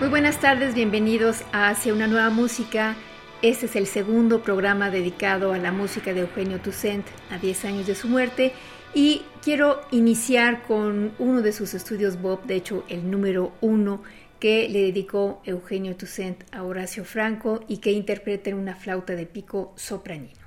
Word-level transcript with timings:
Muy 0.00 0.08
buenas 0.08 0.40
tardes, 0.40 0.74
bienvenidos 0.74 1.42
a 1.52 1.68
Hacia 1.68 1.92
una 1.92 2.06
nueva 2.06 2.30
música. 2.30 2.96
Este 3.42 3.66
es 3.66 3.76
el 3.76 3.86
segundo 3.86 4.42
programa 4.42 4.88
dedicado 4.88 5.52
a 5.52 5.58
la 5.58 5.72
música 5.72 6.14
de 6.14 6.20
Eugenio 6.20 6.58
Toussaint 6.58 7.06
a 7.30 7.36
10 7.36 7.66
años 7.66 7.86
de 7.86 7.94
su 7.94 8.08
muerte 8.08 8.54
y 8.94 9.20
quiero 9.42 9.82
iniciar 9.90 10.62
con 10.62 11.12
uno 11.18 11.42
de 11.42 11.52
sus 11.52 11.74
estudios 11.74 12.18
Bob, 12.18 12.46
de 12.46 12.56
hecho 12.56 12.82
el 12.88 13.10
número 13.10 13.52
uno 13.60 14.02
que 14.38 14.70
le 14.70 14.80
dedicó 14.80 15.42
Eugenio 15.44 15.94
Toussaint 15.94 16.44
a 16.50 16.62
Horacio 16.62 17.04
Franco 17.04 17.60
y 17.68 17.76
que 17.76 17.92
interpreta 17.92 18.48
en 18.48 18.56
una 18.56 18.76
flauta 18.76 19.14
de 19.14 19.26
pico 19.26 19.74
sopranino. 19.76 20.39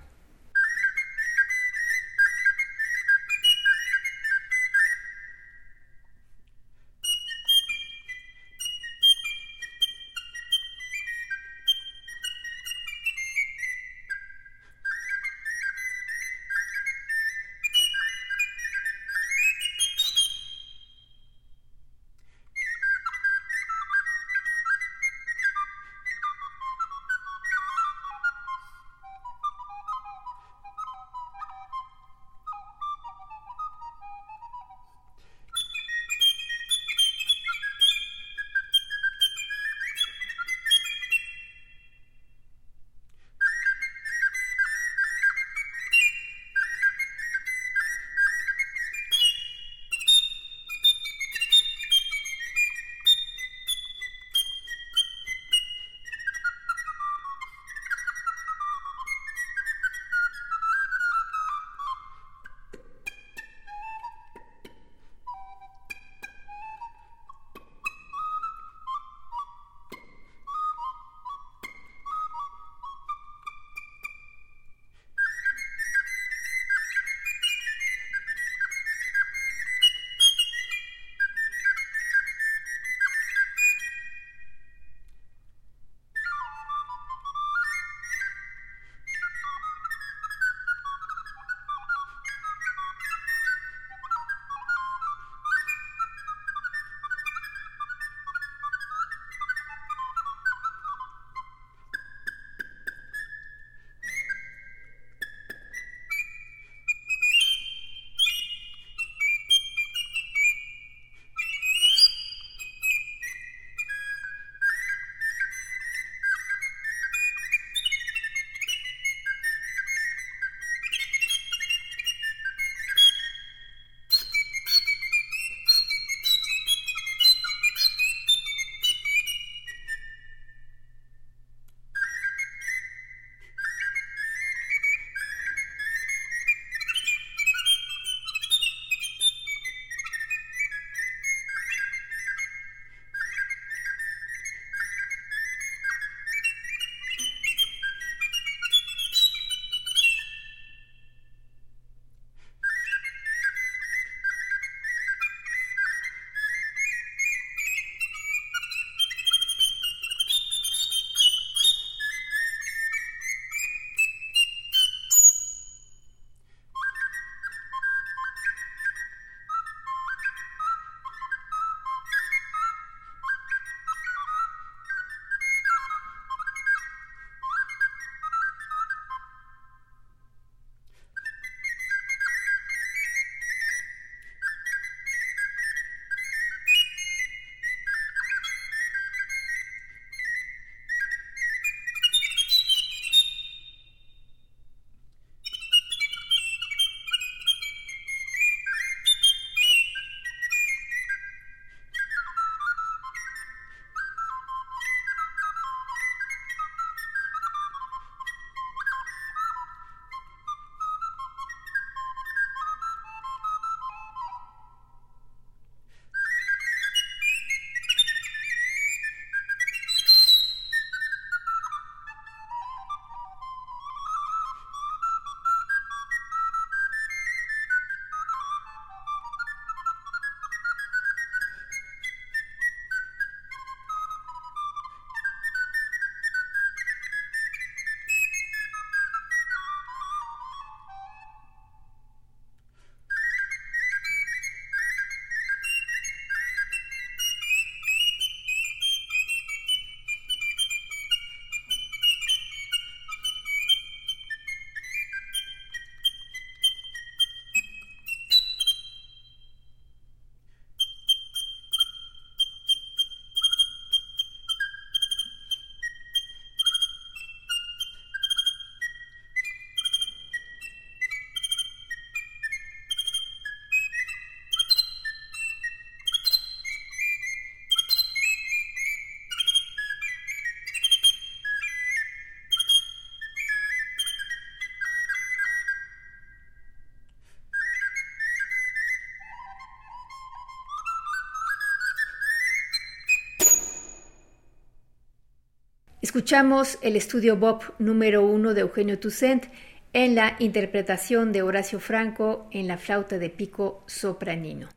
Escuchamos 296.13 296.77
el 296.83 296.95
estudio 296.95 297.37
Bob 297.37 297.73
número 297.79 298.23
uno 298.23 298.53
de 298.53 298.61
Eugenio 298.61 298.99
Toussaint 298.99 299.45
en 299.93 300.13
la 300.13 300.35
interpretación 300.37 301.31
de 301.31 301.41
Horacio 301.41 301.79
Franco 301.79 302.47
en 302.51 302.67
la 302.67 302.77
flauta 302.77 303.17
de 303.17 303.31
pico 303.31 303.83
sopranino. 303.87 304.69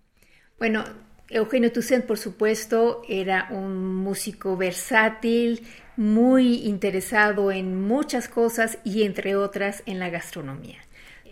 Bueno, 0.58 0.82
Eugenio 1.28 1.70
Toussaint, 1.70 2.06
por 2.06 2.16
supuesto, 2.16 3.02
era 3.06 3.48
un 3.50 3.96
músico 3.96 4.56
versátil, 4.56 5.60
muy 5.98 6.64
interesado 6.64 7.52
en 7.52 7.86
muchas 7.86 8.28
cosas 8.28 8.78
y 8.82 9.02
entre 9.02 9.36
otras 9.36 9.82
en 9.84 9.98
la 9.98 10.08
gastronomía. 10.08 10.85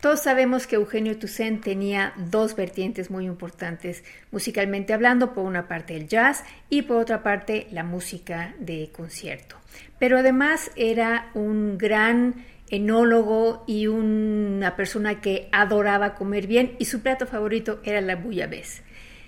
Todos 0.04 0.20
sabemos 0.20 0.66
que 0.66 0.76
Eugenio 0.76 1.16
Toussaint 1.16 1.64
tenía 1.64 2.12
dos 2.18 2.54
vertientes 2.56 3.10
muy 3.10 3.24
importantes 3.24 4.04
musicalmente 4.30 4.92
hablando, 4.92 5.32
por 5.32 5.46
una 5.46 5.66
parte 5.66 5.96
el 5.96 6.08
jazz 6.08 6.44
y 6.68 6.82
por 6.82 6.98
otra 6.98 7.22
parte 7.22 7.68
la 7.70 7.84
música 7.84 8.54
de 8.58 8.90
concierto. 8.94 9.56
Pero 9.98 10.18
además 10.18 10.70
era 10.76 11.30
un 11.32 11.78
gran 11.78 12.44
enólogo 12.68 13.64
y 13.66 13.86
una 13.86 14.76
persona 14.76 15.22
que 15.22 15.48
adoraba 15.52 16.16
comer 16.16 16.46
bien 16.48 16.76
y 16.78 16.84
su 16.84 17.00
plato 17.00 17.26
favorito 17.26 17.80
era 17.82 18.02
la 18.02 18.16
bouillabaisse. 18.16 18.82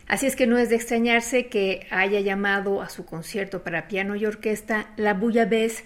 Así 0.06 0.26
es 0.26 0.37
que 0.37 0.46
no 0.46 0.58
es 0.58 0.69
de 0.69 0.76
extrañarse 0.76 1.46
que 1.46 1.87
haya 1.90 2.20
llamado 2.20 2.82
a 2.82 2.90
su 2.90 3.06
concierto 3.06 3.64
para 3.64 3.88
piano 3.88 4.14
y 4.14 4.26
orquesta 4.26 4.90
la 4.96 5.14
Bouillabaisse 5.14 5.84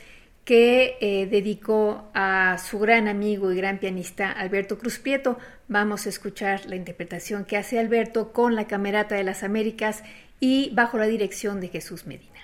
que 0.51 0.97
eh, 1.01 1.29
dedicó 1.31 2.11
a 2.13 2.59
su 2.59 2.81
gran 2.81 3.07
amigo 3.07 3.53
y 3.53 3.57
gran 3.57 3.79
pianista 3.79 4.33
Alberto 4.33 4.79
Cruz 4.79 4.99
Prieto. 4.99 5.39
Vamos 5.69 6.07
a 6.07 6.09
escuchar 6.09 6.67
la 6.67 6.75
interpretación 6.75 7.45
que 7.45 7.57
hace 7.57 7.79
Alberto 7.79 8.33
con 8.33 8.57
la 8.57 8.67
Camerata 8.67 9.15
de 9.15 9.23
las 9.23 9.45
Américas 9.45 10.03
y 10.41 10.71
bajo 10.75 10.99
la 10.99 11.07
dirección 11.07 11.61
de 11.61 11.69
Jesús 11.69 12.05
Medina. 12.05 12.40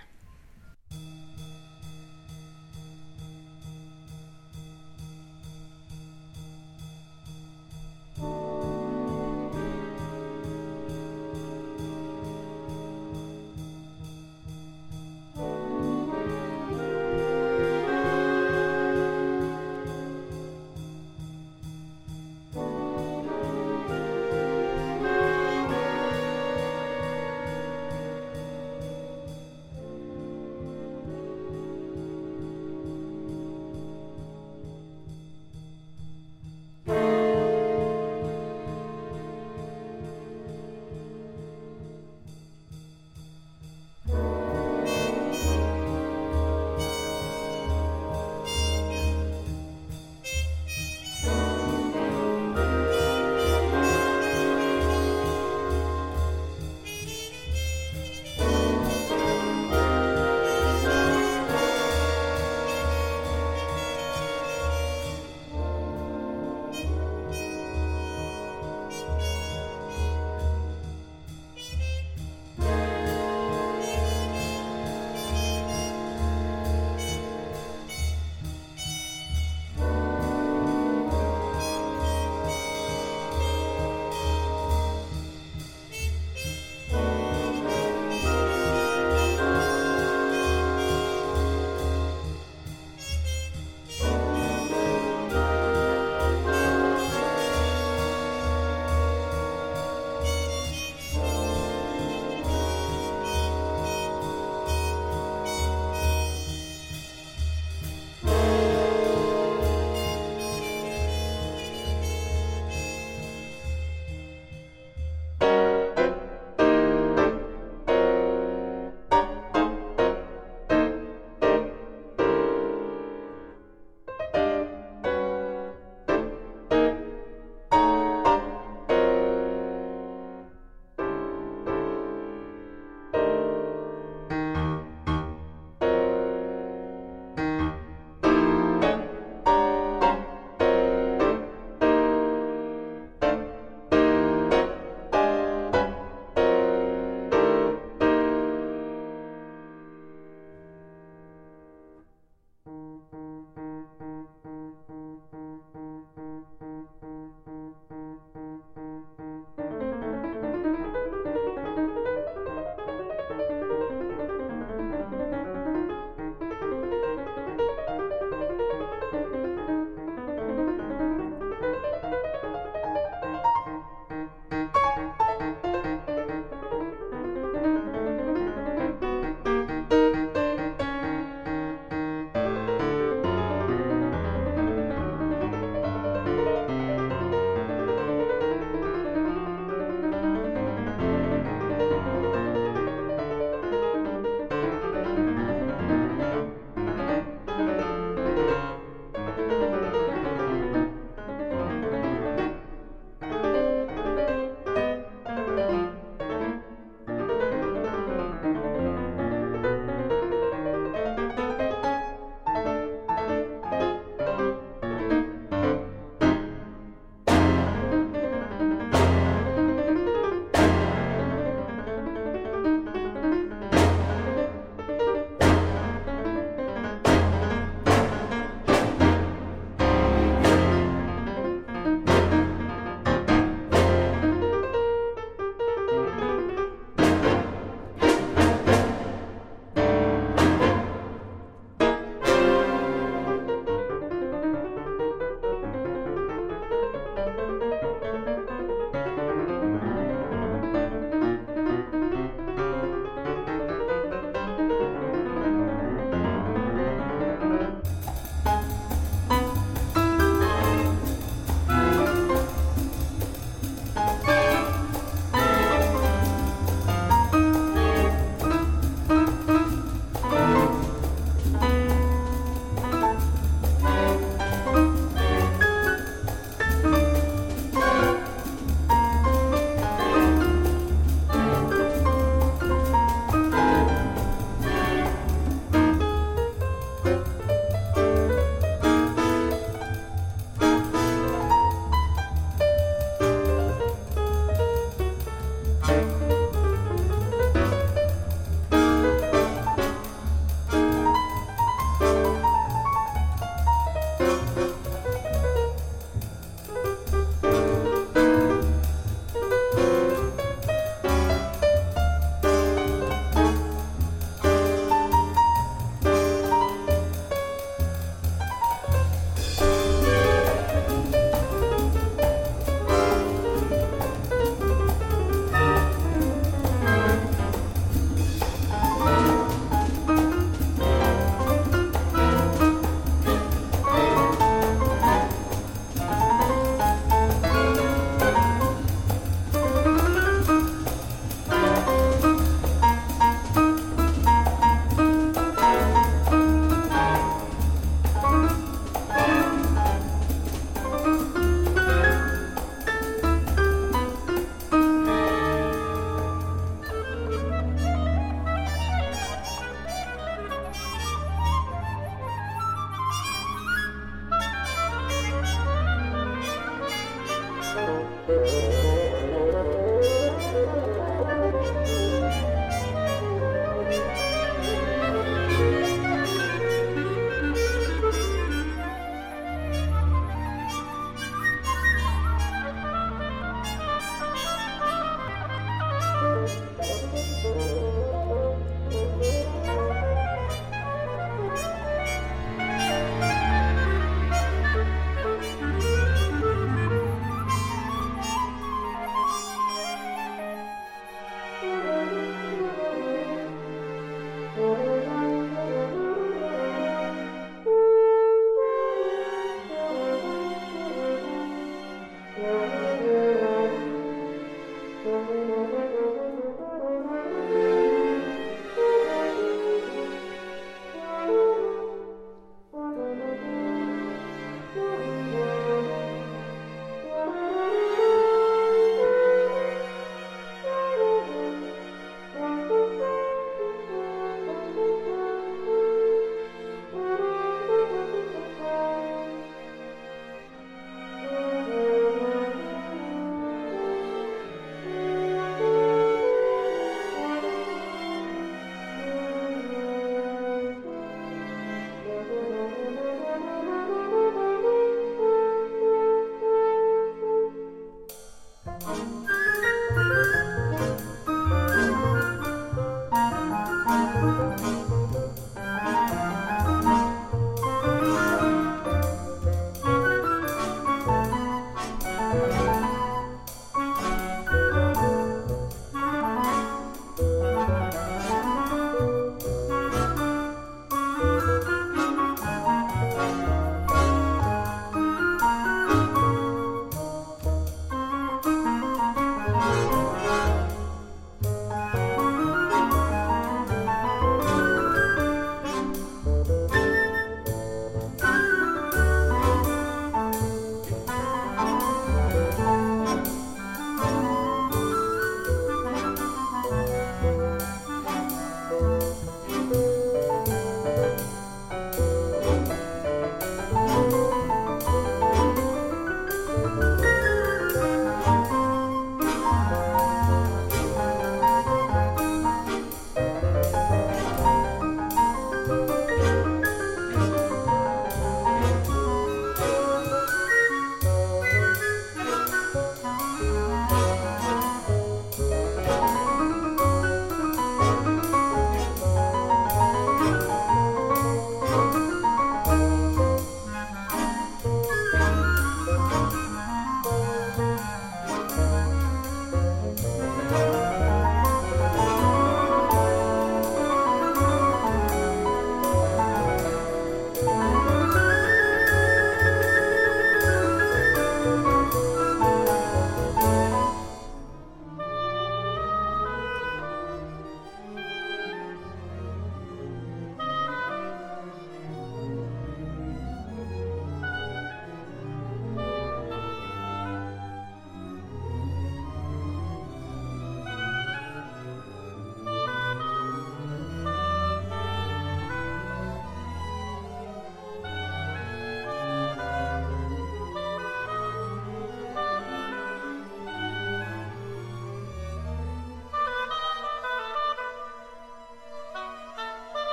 Música 464.26 464.75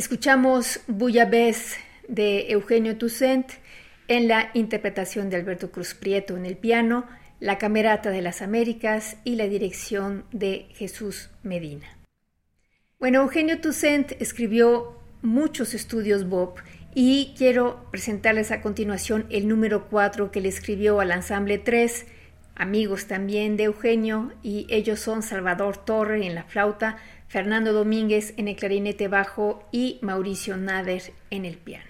Escuchamos 0.00 0.80
Bouillabaisse 0.86 1.76
de 2.08 2.52
Eugenio 2.52 2.96
Toussaint 2.96 3.46
en 4.08 4.28
la 4.28 4.50
interpretación 4.54 5.28
de 5.28 5.36
Alberto 5.36 5.70
Cruz 5.70 5.92
Prieto 5.92 6.38
en 6.38 6.46
el 6.46 6.56
piano, 6.56 7.04
la 7.38 7.58
Camerata 7.58 8.08
de 8.08 8.22
las 8.22 8.40
Américas 8.40 9.18
y 9.24 9.34
la 9.34 9.44
dirección 9.44 10.24
de 10.32 10.68
Jesús 10.72 11.28
Medina. 11.42 11.98
Bueno, 12.98 13.20
Eugenio 13.20 13.60
Toussaint 13.60 14.12
escribió 14.22 14.98
muchos 15.20 15.74
estudios 15.74 16.26
Bob 16.26 16.54
y 16.94 17.34
quiero 17.36 17.84
presentarles 17.90 18.52
a 18.52 18.62
continuación 18.62 19.26
el 19.28 19.48
número 19.48 19.90
4 19.90 20.30
que 20.30 20.40
le 20.40 20.48
escribió 20.48 21.00
al 21.00 21.10
ensamble 21.10 21.58
3, 21.58 22.06
amigos 22.54 23.04
también 23.06 23.58
de 23.58 23.64
Eugenio, 23.64 24.32
y 24.42 24.66
ellos 24.70 24.98
son 24.98 25.22
Salvador 25.22 25.76
Torre 25.76 26.26
en 26.26 26.34
la 26.34 26.44
flauta, 26.44 26.96
Fernando 27.30 27.72
Domínguez 27.72 28.34
en 28.38 28.48
el 28.48 28.56
clarinete 28.56 29.06
bajo 29.06 29.62
y 29.70 30.00
Mauricio 30.02 30.56
Nader 30.56 31.12
en 31.30 31.44
el 31.44 31.58
piano. 31.58 31.89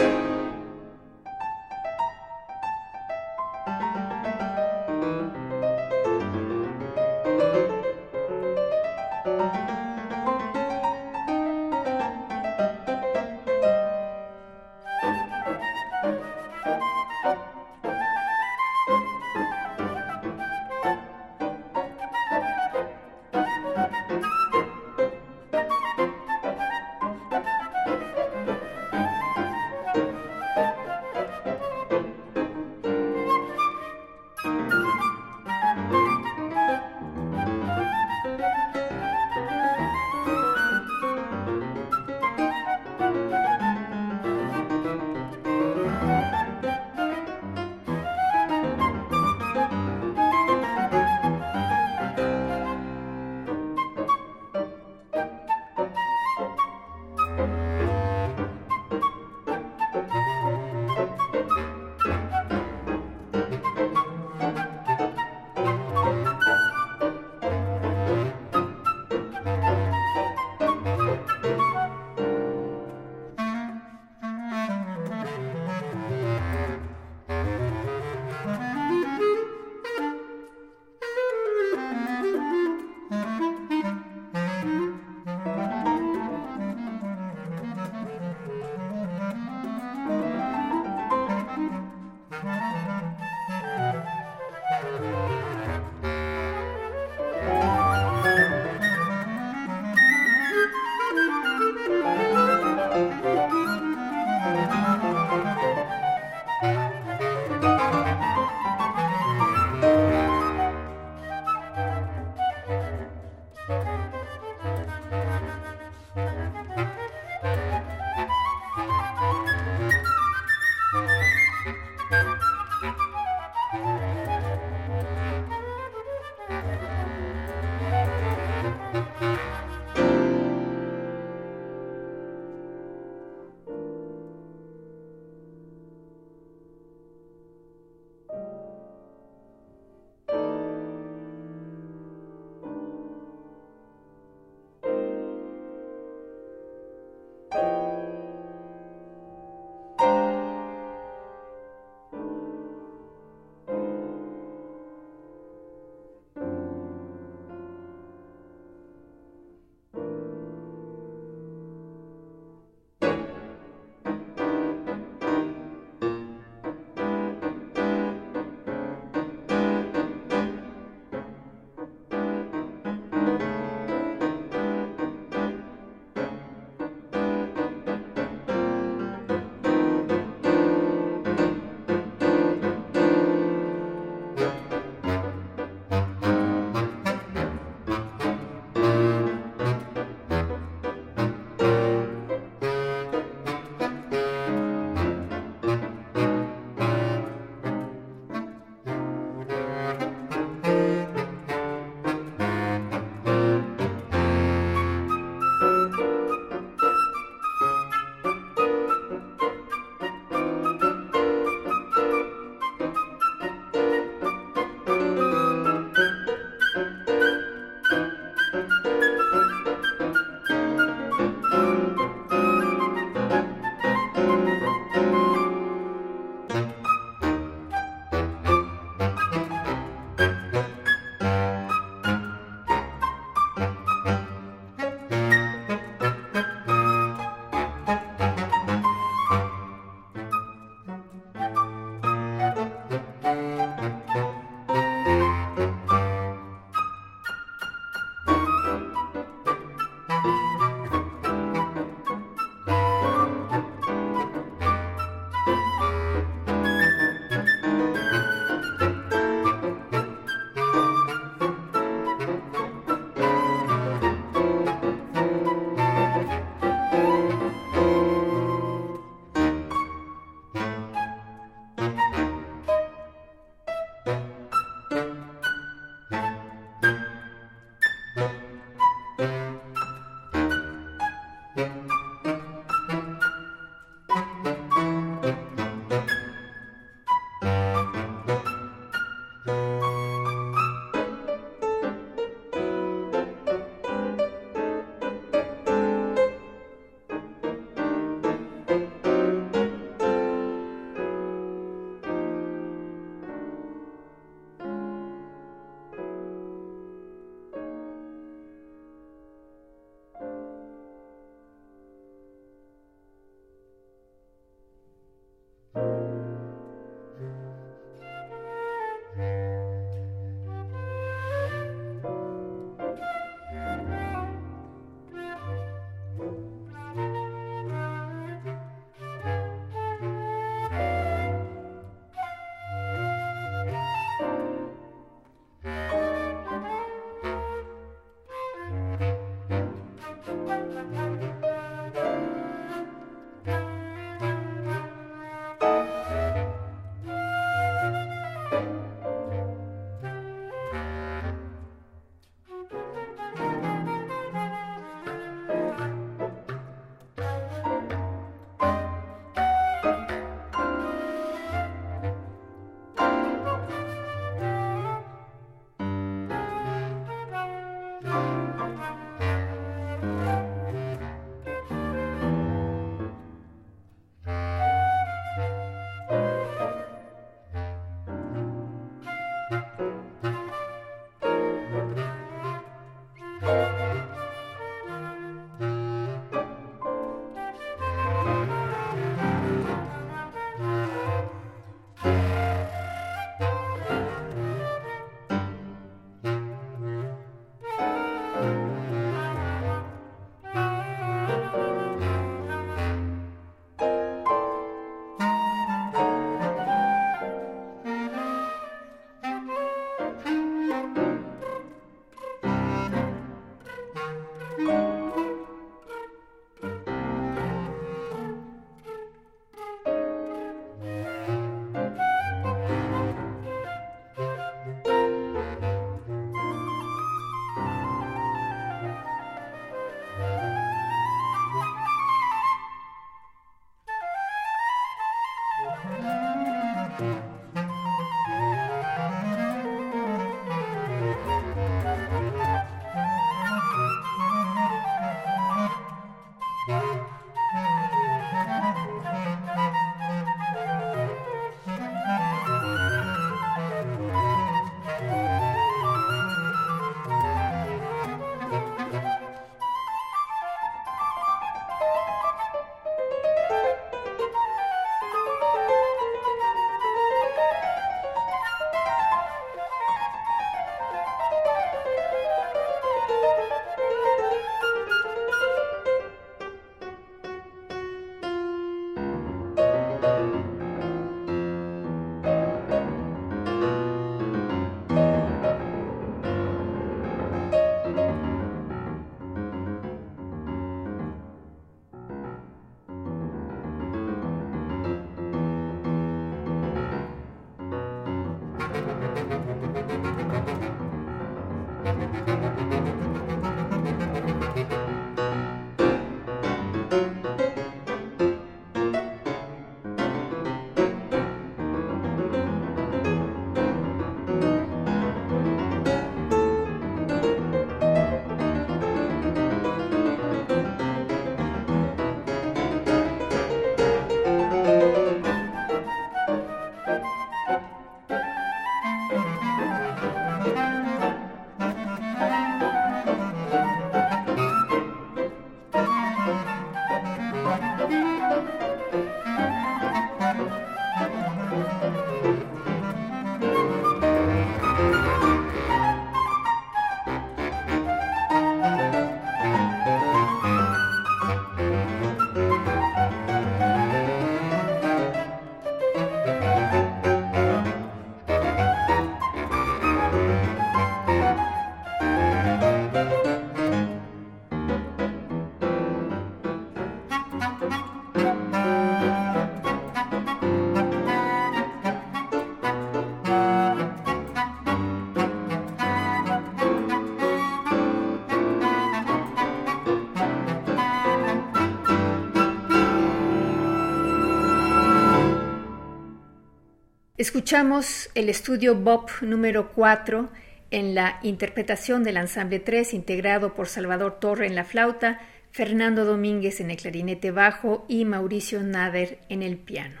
Escuchamos 587.28 588.08
el 588.14 588.30
estudio 588.30 588.74
Bob 588.74 589.10
número 589.20 589.70
4 589.74 590.30
en 590.70 590.94
la 590.94 591.20
interpretación 591.22 592.02
del 592.02 592.16
ensamble 592.16 592.58
3 592.58 592.94
integrado 592.94 593.52
por 593.52 593.68
Salvador 593.68 594.18
Torre 594.18 594.46
en 594.46 594.54
la 594.54 594.64
flauta, 594.64 595.20
Fernando 595.52 596.06
Domínguez 596.06 596.58
en 596.62 596.70
el 596.70 596.78
clarinete 596.78 597.30
bajo 597.30 597.84
y 597.86 598.06
Mauricio 598.06 598.62
Nader 598.62 599.18
en 599.28 599.42
el 599.42 599.58
piano. 599.58 600.00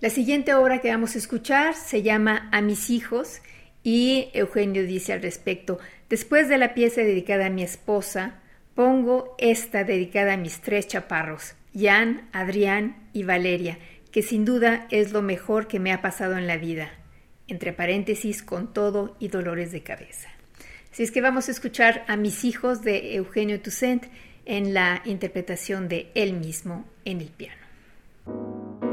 La 0.00 0.10
siguiente 0.10 0.52
obra 0.52 0.82
que 0.82 0.90
vamos 0.90 1.14
a 1.14 1.18
escuchar 1.18 1.74
se 1.76 2.02
llama 2.02 2.50
A 2.52 2.60
mis 2.60 2.90
hijos 2.90 3.40
y 3.82 4.28
Eugenio 4.34 4.86
dice 4.86 5.14
al 5.14 5.22
respecto, 5.22 5.78
después 6.10 6.50
de 6.50 6.58
la 6.58 6.74
pieza 6.74 7.00
dedicada 7.00 7.46
a 7.46 7.50
mi 7.50 7.62
esposa, 7.62 8.34
pongo 8.74 9.34
esta 9.38 9.82
dedicada 9.82 10.34
a 10.34 10.36
mis 10.36 10.60
tres 10.60 10.88
chaparros, 10.88 11.54
Jan, 11.74 12.28
Adrián 12.32 13.08
y 13.14 13.22
Valeria, 13.22 13.78
que 14.14 14.22
sin 14.22 14.44
duda 14.44 14.86
es 14.92 15.10
lo 15.10 15.22
mejor 15.22 15.66
que 15.66 15.80
me 15.80 15.92
ha 15.92 16.00
pasado 16.00 16.38
en 16.38 16.46
la 16.46 16.56
vida, 16.56 16.88
entre 17.48 17.72
paréntesis 17.72 18.44
con 18.44 18.72
todo 18.72 19.16
y 19.18 19.26
dolores 19.26 19.72
de 19.72 19.82
cabeza. 19.82 20.28
Así 20.92 21.02
es 21.02 21.10
que 21.10 21.20
vamos 21.20 21.48
a 21.48 21.50
escuchar 21.50 22.04
a 22.06 22.16
mis 22.16 22.44
hijos 22.44 22.82
de 22.82 23.16
Eugenio 23.16 23.60
Toussaint 23.60 24.04
en 24.44 24.72
la 24.72 25.02
interpretación 25.04 25.88
de 25.88 26.12
él 26.14 26.34
mismo 26.34 26.84
en 27.04 27.22
el 27.22 27.30
piano. 27.30 28.83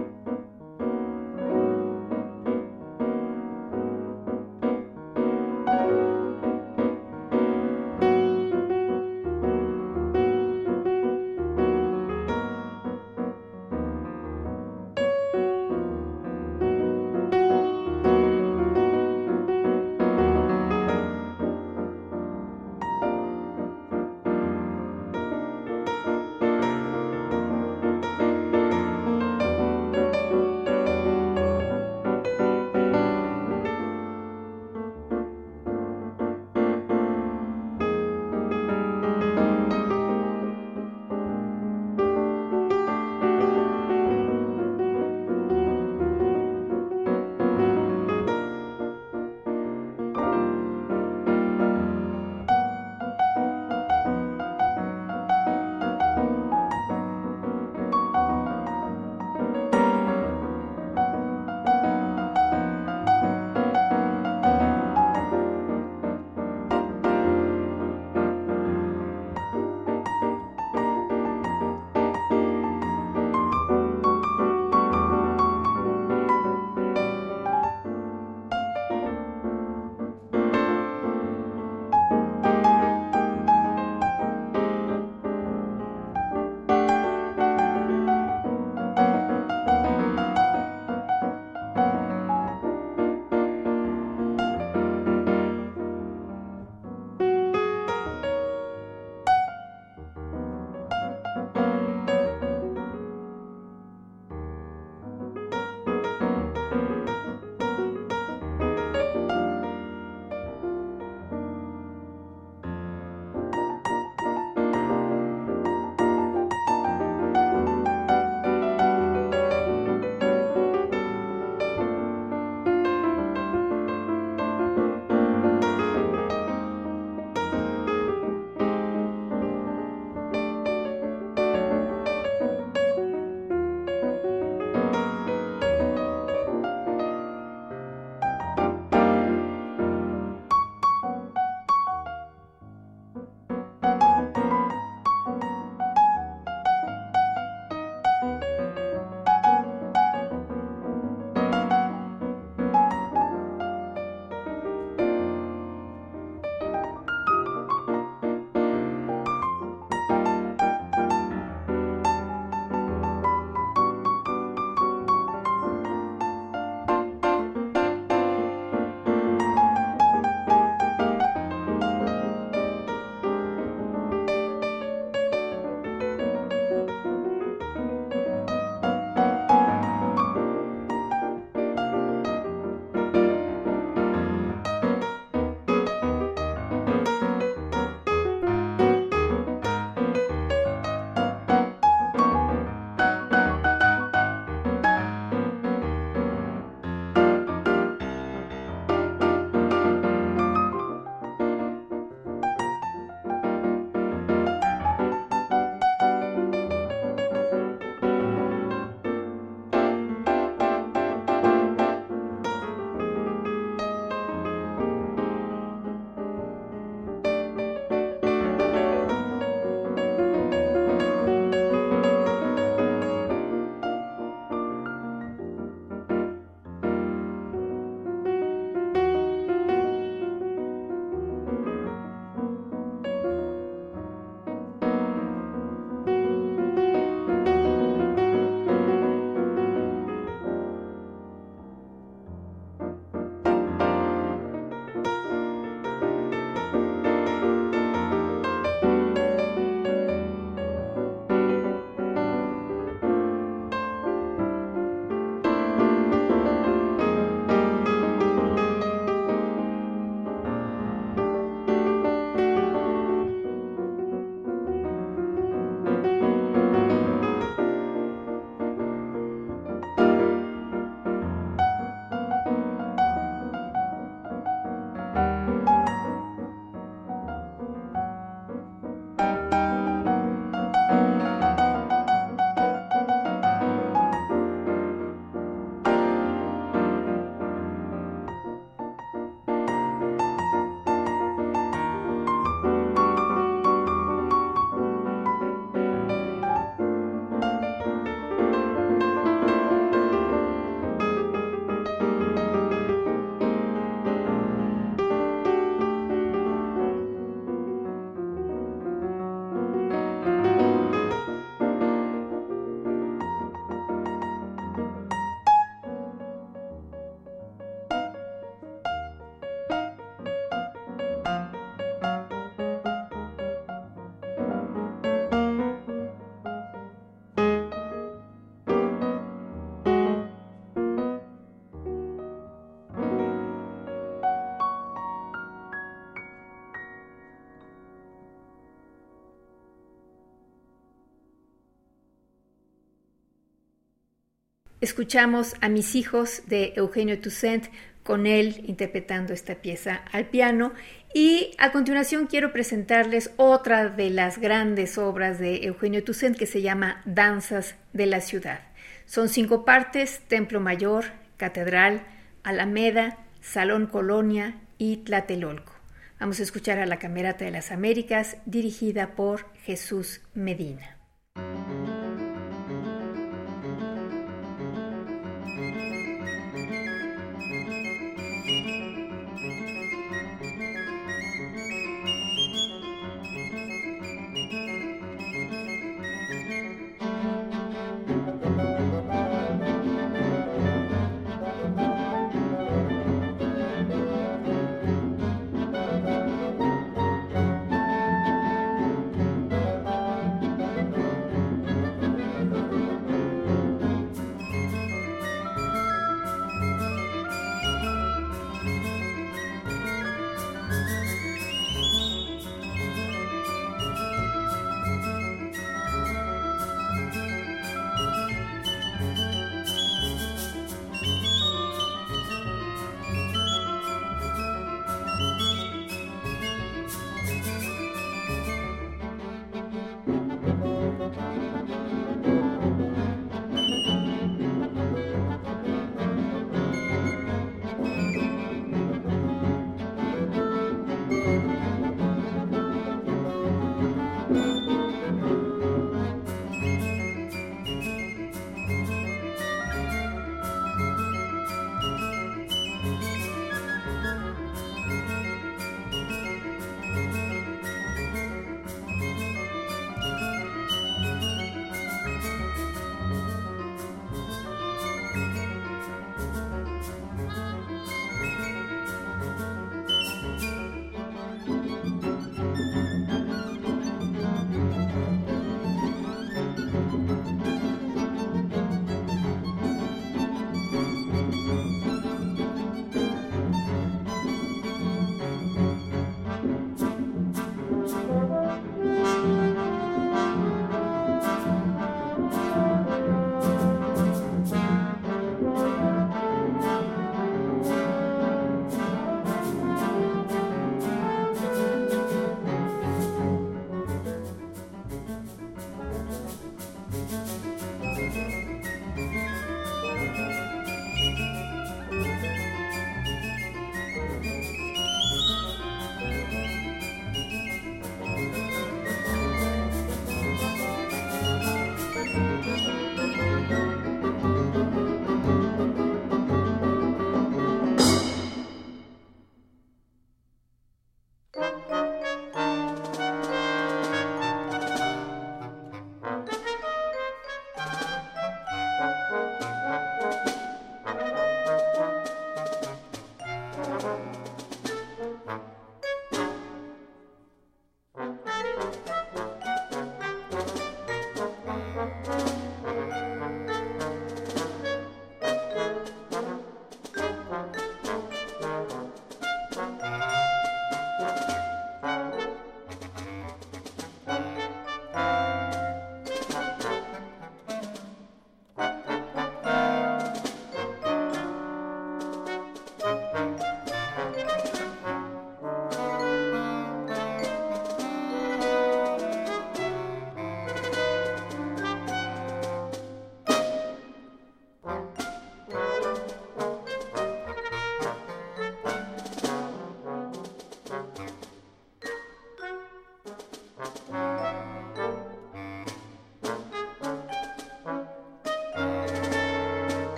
Escuchamos 344.82 345.53
a 345.61 345.69
mis 345.69 345.93
hijos 345.93 346.41
de 346.47 346.73
Eugenio 346.75 347.19
Toussaint 347.19 347.67
con 348.01 348.25
él 348.25 348.63
interpretando 348.65 349.32
esta 349.32 349.53
pieza 349.53 350.01
al 350.11 350.25
piano 350.25 350.73
y 351.13 351.51
a 351.59 351.71
continuación 351.71 352.25
quiero 352.25 352.51
presentarles 352.51 353.29
otra 353.38 353.89
de 353.89 354.09
las 354.09 354.39
grandes 354.39 354.97
obras 354.97 355.38
de 355.38 355.65
Eugenio 355.65 356.03
Toussaint 356.03 356.36
que 356.36 356.47
se 356.47 356.63
llama 356.63 357.03
Danzas 357.05 357.75
de 357.93 358.07
la 358.07 358.21
Ciudad. 358.21 358.61
Son 359.05 359.29
cinco 359.29 359.65
partes, 359.65 360.21
Templo 360.27 360.59
Mayor, 360.59 361.05
Catedral, 361.38 362.01
Alameda, 362.41 363.19
Salón 363.39 363.86
Colonia 363.86 364.55
y 364.79 364.97
Tlatelolco. 364.97 365.73
Vamos 366.19 366.39
a 366.39 366.43
escuchar 366.43 366.79
a 366.79 366.88
la 366.88 366.97
Camerata 366.97 367.45
de 367.45 367.51
las 367.51 367.71
Américas 367.71 368.38
dirigida 368.47 369.15
por 369.15 369.45
Jesús 369.63 370.21
Medina. 370.34 371.01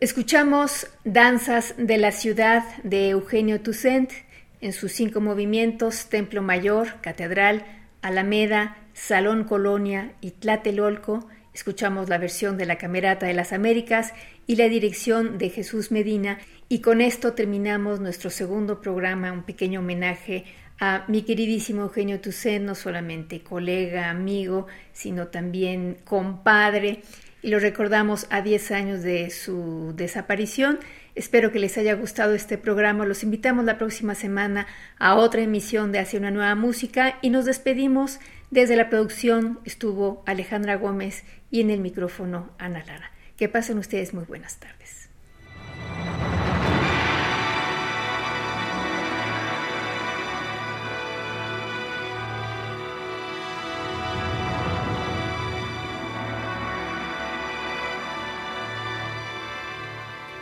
Escuchamos 0.00 0.86
Danzas 1.02 1.74
de 1.76 1.98
la 1.98 2.12
Ciudad 2.12 2.62
de 2.84 3.08
Eugenio 3.08 3.60
Toussaint 3.60 4.12
en 4.60 4.72
sus 4.72 4.92
cinco 4.92 5.20
movimientos, 5.20 6.08
Templo 6.08 6.40
Mayor, 6.40 7.00
Catedral, 7.00 7.66
Alameda, 8.00 8.76
Salón 8.94 9.42
Colonia 9.42 10.12
y 10.20 10.30
Tlatelolco. 10.30 11.28
Escuchamos 11.52 12.08
la 12.08 12.18
versión 12.18 12.56
de 12.58 12.66
la 12.66 12.78
Camerata 12.78 13.26
de 13.26 13.34
las 13.34 13.52
Américas 13.52 14.14
y 14.46 14.54
la 14.54 14.68
dirección 14.68 15.36
de 15.36 15.50
Jesús 15.50 15.90
Medina. 15.90 16.38
Y 16.68 16.78
con 16.78 17.00
esto 17.00 17.32
terminamos 17.32 17.98
nuestro 17.98 18.30
segundo 18.30 18.80
programa, 18.80 19.32
un 19.32 19.42
pequeño 19.42 19.80
homenaje 19.80 20.44
a 20.78 21.06
mi 21.08 21.22
queridísimo 21.22 21.82
Eugenio 21.82 22.20
Toussaint, 22.20 22.64
no 22.64 22.76
solamente 22.76 23.40
colega, 23.40 24.10
amigo, 24.10 24.68
sino 24.92 25.26
también 25.26 25.96
compadre 26.04 27.02
y 27.42 27.50
lo 27.50 27.58
recordamos 27.58 28.26
a 28.30 28.42
10 28.42 28.70
años 28.72 29.02
de 29.02 29.30
su 29.30 29.92
desaparición. 29.96 30.78
Espero 31.14 31.52
que 31.52 31.58
les 31.58 31.78
haya 31.78 31.94
gustado 31.94 32.34
este 32.34 32.58
programa. 32.58 33.04
Los 33.04 33.22
invitamos 33.22 33.64
la 33.64 33.78
próxima 33.78 34.14
semana 34.14 34.66
a 34.98 35.14
otra 35.16 35.42
emisión 35.42 35.92
de 35.92 35.98
Hacia 35.98 36.18
una 36.18 36.30
nueva 36.30 36.54
música 36.54 37.18
y 37.22 37.30
nos 37.30 37.44
despedimos. 37.44 38.20
Desde 38.50 38.76
la 38.76 38.88
producción 38.88 39.60
estuvo 39.64 40.22
Alejandra 40.26 40.76
Gómez 40.76 41.24
y 41.50 41.60
en 41.60 41.70
el 41.70 41.80
micrófono 41.80 42.50
Ana 42.58 42.84
Lara. 42.84 43.10
Que 43.36 43.48
pasen 43.48 43.78
ustedes 43.78 44.14
muy 44.14 44.24
buenas 44.24 44.58
tardes. 44.58 45.08